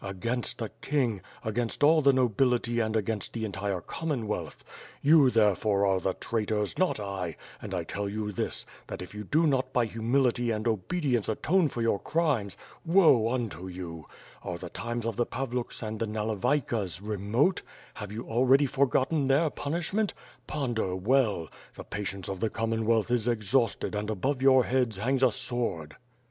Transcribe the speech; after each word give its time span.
Against 0.03 0.57
the 0.57 0.69
kinsr, 0.81 1.21
against 1.45 1.83
all 1.83 2.01
the 2.01 2.11
nobility 2.11 2.79
and 2.79 2.95
against 2.95 3.33
the 3.33 3.45
entire 3.45 3.81
Commonwealth! 3.81 4.63
You, 5.03 5.29
there 5.29 5.53
fore, 5.53 5.85
are 5.85 5.99
the 5.99 6.15
traitors, 6.15 6.75
not 6.75 6.99
I, 6.99 7.35
nnd 7.61 7.77
T 7.81 7.85
tell 7.85 8.09
you 8.09 8.31
this, 8.31 8.65
that 8.87 9.03
if 9.03 9.13
you 9.13 9.23
do 9.23 9.45
not 9.45 9.71
by 9.71 9.85
humility 9.85 10.49
and 10.49 10.65
oborlirnco 10.65 11.29
atone 11.29 11.67
for 11.67 11.83
your 11.83 11.99
crimes, 11.99 12.57
woe 12.83 13.31
unto 13.31 13.67
you! 13.67 14.07
Are 14.41 14.57
the 14.57 14.71
times 14.71 15.05
of 15.05 15.17
the 15.17 15.25
Pavluks 15.27 15.83
and 15.83 15.99
the 15.99 16.07
Nalevaykas 16.07 16.99
140 16.99 16.99
WITH 16.99 17.03
FIRE 17.03 17.13
AND 17.13 17.21
SWORD. 17.21 17.21
remote? 17.21 17.61
Have 17.93 18.11
you 18.11 18.27
already 18.27 18.65
forgotten 18.65 19.27
their 19.27 19.51
punishment? 19.51 20.15
Ponder 20.47 20.95
well! 20.95 21.47
the 21.75 21.83
patience 21.83 22.27
of 22.27 22.39
the 22.39 22.49
Commonwealth 22.49 23.11
is 23.11 23.27
exhausted 23.27 23.93
and 23.93 24.09
above 24.09 24.41
your 24.41 24.63
heads 24.63 24.97
hangs 24.97 25.21
a 25.21 25.31
sword." 25.31 25.95